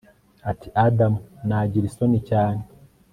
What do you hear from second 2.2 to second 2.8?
cyane